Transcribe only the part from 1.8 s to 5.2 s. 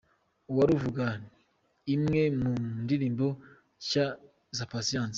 imwe mu ndirimbo nshya za Patient.